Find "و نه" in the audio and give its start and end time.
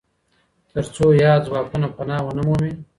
2.25-2.41